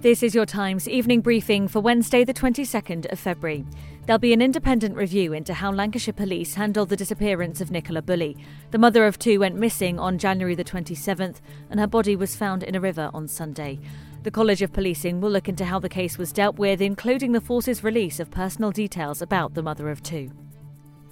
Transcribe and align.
This 0.00 0.22
is 0.22 0.32
your 0.32 0.46
Times 0.46 0.88
evening 0.88 1.22
briefing 1.22 1.66
for 1.66 1.80
Wednesday, 1.80 2.22
the 2.22 2.32
22nd 2.32 3.10
of 3.10 3.18
February. 3.18 3.66
There'll 4.06 4.20
be 4.20 4.32
an 4.32 4.40
independent 4.40 4.94
review 4.94 5.32
into 5.32 5.52
how 5.52 5.72
Lancashire 5.72 6.14
police 6.14 6.54
handled 6.54 6.90
the 6.90 6.96
disappearance 6.96 7.60
of 7.60 7.72
Nicola 7.72 8.00
Bulley. 8.00 8.36
The 8.70 8.78
mother 8.78 9.06
of 9.06 9.18
two 9.18 9.40
went 9.40 9.56
missing 9.56 9.98
on 9.98 10.16
January 10.16 10.54
the 10.54 10.62
27th, 10.62 11.40
and 11.68 11.80
her 11.80 11.88
body 11.88 12.14
was 12.14 12.36
found 12.36 12.62
in 12.62 12.76
a 12.76 12.80
river 12.80 13.10
on 13.12 13.26
Sunday. 13.26 13.80
The 14.22 14.30
College 14.30 14.62
of 14.62 14.72
Policing 14.72 15.20
will 15.20 15.32
look 15.32 15.48
into 15.48 15.64
how 15.64 15.80
the 15.80 15.88
case 15.88 16.16
was 16.16 16.32
dealt 16.32 16.60
with, 16.60 16.80
including 16.80 17.32
the 17.32 17.40
force's 17.40 17.82
release 17.82 18.20
of 18.20 18.30
personal 18.30 18.70
details 18.70 19.20
about 19.20 19.54
the 19.54 19.64
mother 19.64 19.90
of 19.90 20.00
two. 20.04 20.30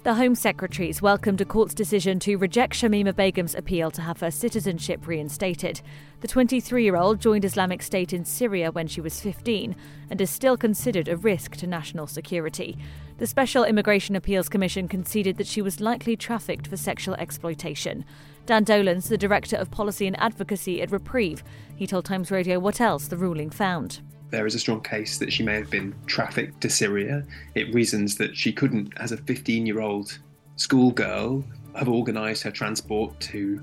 The 0.03 0.13
Home 0.13 0.35
Secretary's 0.35 1.01
welcomed 1.01 1.41
a 1.41 1.45
court's 1.45 1.73
decision 1.73 2.17
to 2.19 2.37
reject 2.37 2.75
Shamima 2.75 3.13
Begum's 3.13 3.55
appeal 3.55 3.91
to 3.91 4.01
have 4.01 4.21
her 4.21 4.31
citizenship 4.31 5.05
reinstated. 5.05 5.81
The 6.21 6.29
23 6.29 6.83
year 6.83 6.95
old 6.95 7.19
joined 7.19 7.43
Islamic 7.43 7.81
State 7.81 8.13
in 8.13 8.23
Syria 8.23 8.71
when 8.71 8.87
she 8.87 9.01
was 9.01 9.19
15 9.19 9.75
and 10.09 10.21
is 10.21 10.29
still 10.29 10.55
considered 10.55 11.09
a 11.09 11.17
risk 11.17 11.57
to 11.57 11.67
national 11.67 12.07
security. 12.07 12.77
The 13.17 13.27
Special 13.27 13.65
Immigration 13.65 14.15
Appeals 14.15 14.47
Commission 14.47 14.87
conceded 14.87 15.37
that 15.37 15.47
she 15.47 15.61
was 15.61 15.81
likely 15.81 16.15
trafficked 16.15 16.67
for 16.67 16.77
sexual 16.77 17.15
exploitation. 17.15 18.05
Dan 18.45 18.63
Dolan's, 18.63 19.09
the 19.09 19.17
Director 19.17 19.57
of 19.57 19.71
Policy 19.71 20.07
and 20.07 20.17
Advocacy 20.21 20.81
at 20.81 20.91
Reprieve, 20.91 21.43
he 21.75 21.85
told 21.85 22.05
Times 22.05 22.31
Radio 22.31 22.59
what 22.59 22.79
else 22.79 23.07
the 23.07 23.17
ruling 23.17 23.49
found 23.49 23.99
there 24.29 24.45
is 24.45 24.55
a 24.55 24.59
strong 24.59 24.81
case 24.81 25.17
that 25.17 25.31
she 25.31 25.43
may 25.43 25.55
have 25.55 25.69
been 25.69 25.95
trafficked 26.05 26.61
to 26.61 26.69
Syria. 26.69 27.25
It 27.55 27.73
reasons 27.73 28.15
that 28.17 28.35
she 28.35 28.51
couldn't, 28.51 28.93
as 28.97 29.11
a 29.11 29.17
15 29.17 29.65
year 29.65 29.81
old 29.81 30.17
schoolgirl, 30.55 31.43
have 31.75 31.87
organised 31.87 32.43
her 32.43 32.51
transport 32.51 33.19
to 33.21 33.61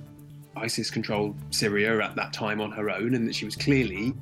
ISIS 0.56 0.90
controlled 0.90 1.36
Syria 1.50 2.00
at 2.02 2.14
that 2.16 2.32
time 2.32 2.60
on 2.60 2.70
her 2.72 2.90
own, 2.90 3.14
and 3.14 3.26
that 3.26 3.34
she 3.34 3.44
was 3.44 3.56
clearly 3.56 4.14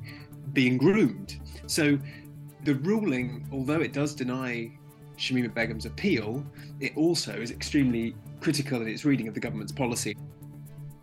being 0.53 0.77
groomed. 0.77 1.39
So 1.67 1.97
the 2.63 2.75
ruling, 2.75 3.47
although 3.51 3.81
it 3.81 3.93
does 3.93 4.15
deny 4.15 4.71
Shamima 5.17 5.53
Begum's 5.53 5.85
appeal, 5.85 6.45
it 6.79 6.97
also 6.97 7.33
is 7.33 7.51
extremely 7.51 8.15
critical 8.41 8.81
in 8.81 8.87
its 8.87 9.05
reading 9.05 9.27
of 9.27 9.33
the 9.33 9.39
government's 9.39 9.71
policy. 9.71 10.17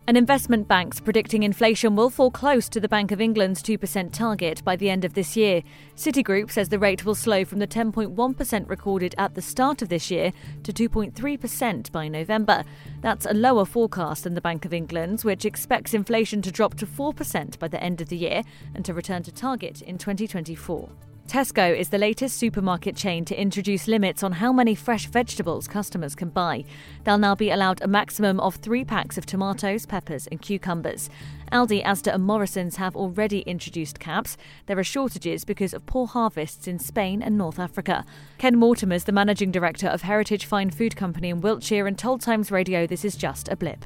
An 0.07 0.17
investment 0.17 0.67
bank's 0.67 0.99
predicting 0.99 1.43
inflation 1.43 1.95
will 1.95 2.09
fall 2.09 2.31
close 2.31 2.67
to 2.69 2.79
the 2.79 2.89
Bank 2.89 3.11
of 3.11 3.21
England's 3.21 3.61
2% 3.61 4.11
target 4.11 4.63
by 4.63 4.75
the 4.75 4.89
end 4.89 5.05
of 5.05 5.13
this 5.13 5.37
year. 5.37 5.61
Citigroup 5.95 6.49
says 6.49 6.69
the 6.69 6.79
rate 6.79 7.05
will 7.05 7.13
slow 7.13 7.45
from 7.45 7.59
the 7.59 7.67
10.1% 7.67 8.67
recorded 8.67 9.13
at 9.19 9.35
the 9.35 9.43
start 9.43 9.83
of 9.83 9.89
this 9.89 10.09
year 10.09 10.33
to 10.63 10.73
2.3% 10.73 11.91
by 11.91 12.07
November. 12.07 12.63
That's 13.01 13.27
a 13.27 13.33
lower 13.33 13.63
forecast 13.63 14.23
than 14.23 14.33
the 14.33 14.41
Bank 14.41 14.65
of 14.65 14.73
England's, 14.73 15.23
which 15.23 15.45
expects 15.45 15.93
inflation 15.93 16.41
to 16.41 16.51
drop 16.51 16.73
to 16.77 16.87
4% 16.87 17.59
by 17.59 17.67
the 17.67 17.81
end 17.81 18.01
of 18.01 18.09
the 18.09 18.17
year 18.17 18.41
and 18.73 18.83
to 18.85 18.95
return 18.95 19.21
to 19.23 19.31
target 19.31 19.83
in 19.83 19.99
2024. 19.99 20.89
Tesco 21.31 21.73
is 21.73 21.87
the 21.87 21.97
latest 21.97 22.37
supermarket 22.37 22.93
chain 22.93 23.23
to 23.23 23.41
introduce 23.41 23.87
limits 23.87 24.21
on 24.21 24.33
how 24.33 24.51
many 24.51 24.75
fresh 24.75 25.05
vegetables 25.05 25.65
customers 25.65 26.13
can 26.13 26.27
buy. 26.27 26.65
They'll 27.05 27.17
now 27.17 27.35
be 27.35 27.51
allowed 27.51 27.81
a 27.81 27.87
maximum 27.87 28.37
of 28.41 28.55
three 28.55 28.83
packs 28.83 29.17
of 29.17 29.25
tomatoes, 29.25 29.85
peppers, 29.85 30.27
and 30.27 30.41
cucumbers. 30.41 31.09
Aldi, 31.53 31.85
Asda, 31.85 32.15
and 32.15 32.25
Morrison's 32.25 32.75
have 32.75 32.97
already 32.97 33.43
introduced 33.43 33.97
caps. 33.97 34.35
There 34.65 34.77
are 34.77 34.83
shortages 34.83 35.45
because 35.45 35.73
of 35.73 35.85
poor 35.85 36.05
harvests 36.05 36.67
in 36.67 36.79
Spain 36.79 37.21
and 37.21 37.37
North 37.37 37.59
Africa. 37.59 38.03
Ken 38.37 38.57
Mortimer 38.57 38.95
is 38.95 39.05
the 39.05 39.13
managing 39.13 39.51
director 39.51 39.87
of 39.87 40.01
Heritage 40.01 40.43
Fine 40.43 40.71
Food 40.71 40.97
Company 40.97 41.29
in 41.29 41.39
Wiltshire 41.39 41.87
and 41.87 41.97
told 41.97 42.19
Times 42.19 42.51
Radio 42.51 42.85
this 42.85 43.05
is 43.05 43.15
just 43.15 43.47
a 43.47 43.55
blip. 43.55 43.85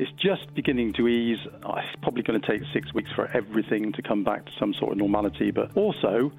It's 0.00 0.10
just 0.20 0.52
beginning 0.54 0.94
to 0.94 1.06
ease. 1.06 1.38
It's 1.46 1.96
probably 2.02 2.24
going 2.24 2.40
to 2.40 2.44
take 2.44 2.62
six 2.72 2.92
weeks 2.92 3.12
for 3.12 3.28
everything 3.28 3.92
to 3.92 4.02
come 4.02 4.24
back 4.24 4.46
to 4.46 4.52
some 4.58 4.74
sort 4.74 4.90
of 4.90 4.98
normality, 4.98 5.52
but 5.52 5.76
also 5.76 6.32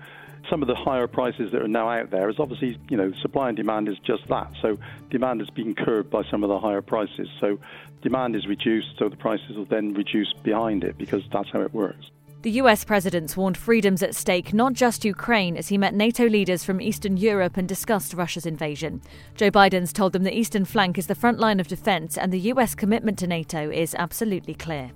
some 0.49 0.61
of 0.61 0.67
the 0.67 0.75
higher 0.75 1.07
prices 1.07 1.51
that 1.51 1.61
are 1.61 1.67
now 1.67 1.89
out 1.89 2.11
there 2.11 2.29
is 2.29 2.39
obviously, 2.39 2.77
you 2.89 2.97
know, 2.97 3.11
supply 3.21 3.49
and 3.49 3.57
demand 3.57 3.87
is 3.87 3.97
just 3.99 4.27
that. 4.27 4.51
So 4.61 4.77
demand 5.09 5.41
is 5.41 5.49
being 5.49 5.75
curbed 5.75 6.09
by 6.09 6.23
some 6.29 6.43
of 6.43 6.49
the 6.49 6.59
higher 6.59 6.81
prices. 6.81 7.29
So 7.39 7.59
demand 8.01 8.35
is 8.35 8.47
reduced, 8.47 8.97
so 8.97 9.09
the 9.09 9.17
prices 9.17 9.55
will 9.55 9.65
then 9.65 9.93
reduce 9.93 10.33
behind 10.33 10.83
it 10.83 10.97
because 10.97 11.23
that's 11.31 11.49
how 11.51 11.61
it 11.61 11.73
works. 11.73 12.11
The 12.41 12.51
US 12.51 12.83
president 12.83 13.37
warned 13.37 13.55
freedoms 13.55 14.01
at 14.01 14.15
stake, 14.15 14.51
not 14.51 14.73
just 14.73 15.05
Ukraine, 15.05 15.55
as 15.55 15.67
he 15.67 15.77
met 15.77 15.93
NATO 15.93 16.27
leaders 16.27 16.63
from 16.63 16.81
Eastern 16.81 17.15
Europe 17.17 17.55
and 17.55 17.67
discussed 17.67 18.15
Russia's 18.15 18.47
invasion. 18.47 19.01
Joe 19.35 19.51
Biden's 19.51 19.93
told 19.93 20.13
them 20.13 20.23
the 20.23 20.35
eastern 20.35 20.65
flank 20.65 20.97
is 20.97 21.05
the 21.05 21.13
front 21.13 21.39
line 21.39 21.59
of 21.59 21.67
defense 21.67 22.17
and 22.17 22.33
the 22.33 22.39
US 22.51 22.73
commitment 22.73 23.19
to 23.19 23.27
NATO 23.27 23.69
is 23.69 23.93
absolutely 23.93 24.55
clear. 24.55 24.89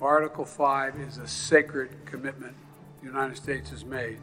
Article 0.00 0.44
5 0.44 0.96
is 0.96 1.18
a 1.18 1.28
sacred 1.28 1.90
commitment 2.06 2.56
the 3.00 3.06
United 3.06 3.36
States 3.36 3.70
has 3.70 3.84
made 3.84 4.18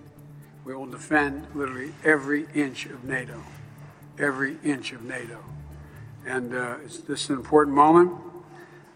we 0.67 0.75
will 0.75 0.85
defend 0.85 1.47
literally 1.55 1.93
every 2.03 2.45
inch 2.53 2.87
of 2.87 3.05
NATO, 3.05 3.41
every 4.19 4.57
inch 4.65 4.91
of 4.91 5.01
NATO. 5.01 5.41
And 6.25 6.53
uh, 6.53 6.75
this 6.83 7.23
is 7.23 7.29
an 7.29 7.37
important 7.37 7.73
moment. 7.73 8.11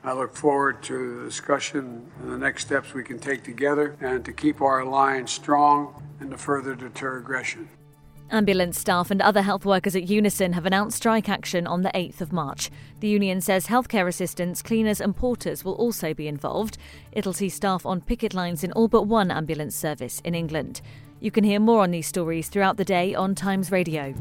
I 0.04 0.12
look 0.12 0.36
forward 0.36 0.84
to 0.84 1.20
the 1.20 1.26
discussion 1.26 2.12
and 2.22 2.30
the 2.30 2.38
next 2.38 2.66
steps 2.66 2.94
we 2.94 3.06
can 3.06 3.20
take 3.20 3.44
together 3.44 3.96
and 4.02 4.26
to 4.26 4.34
keep 4.34 4.60
our 4.60 4.82
alliance 4.82 5.32
strong 5.32 6.04
and 6.20 6.32
to 6.32 6.38
further 6.38 6.76
deter 6.76 7.20
aggression. 7.20 7.70
Ambulance 8.32 8.78
staff 8.78 9.10
and 9.10 9.22
other 9.22 9.42
health 9.42 9.66
workers 9.66 9.96
at 9.96 10.10
Unison 10.10 10.54
have 10.54 10.66
announced 10.66 10.98
strike 10.98 11.30
action 11.30 11.68
on 11.68 11.84
the 11.84 11.92
8th 11.92 12.20
of 12.20 12.34
March. 12.34 12.70
The 13.00 13.08
union 13.08 13.40
says 13.40 13.68
healthcare 13.68 14.08
assistants, 14.08 14.62
cleaners, 14.62 15.00
and 15.00 15.16
porters 15.16 15.64
will 15.64 15.76
also 15.76 16.14
be 16.14 16.28
involved. 16.28 16.78
It'll 17.14 17.34
see 17.34 17.50
staff 17.50 17.86
on 17.86 18.02
picket 18.02 18.34
lines 18.34 18.64
in 18.64 18.74
all 18.74 18.90
but 18.90 19.04
one 19.04 19.32
ambulance 19.32 19.76
service 19.76 20.22
in 20.26 20.36
England. 20.36 20.82
You 21.22 21.32
can 21.32 21.46
hear 21.46 21.60
more 21.60 21.84
on 21.84 21.92
these 21.92 22.08
stories 22.08 22.50
throughout 22.50 22.76
the 22.76 22.84
day 22.84 23.16
on 23.16 23.36
Times 23.36 23.72
Radio. 23.72 24.14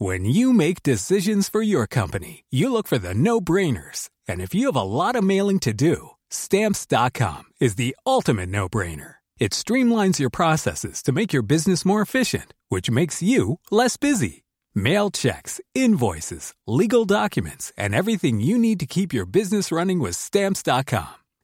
When 0.00 0.24
you 0.24 0.52
make 0.52 0.84
decisions 0.84 1.48
for 1.48 1.60
your 1.60 1.88
company, 1.88 2.44
you 2.50 2.72
look 2.72 2.86
for 2.86 2.98
the 2.98 3.14
no 3.14 3.40
brainers. 3.40 4.10
And 4.28 4.40
if 4.40 4.54
you 4.54 4.66
have 4.66 4.76
a 4.76 4.82
lot 4.82 5.16
of 5.16 5.24
mailing 5.24 5.58
to 5.60 5.72
do, 5.72 6.10
stamps.com 6.30 7.44
is 7.60 7.74
the 7.74 7.96
ultimate 8.06 8.48
no 8.48 8.68
brainer. 8.68 9.14
It 9.40 9.52
streamlines 9.52 10.20
your 10.20 10.30
processes 10.30 11.02
to 11.02 11.12
make 11.12 11.32
your 11.32 11.42
business 11.42 11.84
more 11.84 12.00
efficient, 12.00 12.54
which 12.68 12.90
makes 12.90 13.22
you 13.22 13.58
less 13.72 13.96
busy. 13.96 14.44
Mail 14.72 15.10
checks, 15.10 15.60
invoices, 15.74 16.54
legal 16.66 17.04
documents, 17.04 17.72
and 17.76 17.92
everything 17.92 18.38
you 18.38 18.56
need 18.56 18.78
to 18.78 18.86
keep 18.86 19.12
your 19.12 19.26
business 19.26 19.72
running 19.72 19.98
with 19.98 20.14
stamps.com. 20.14 21.14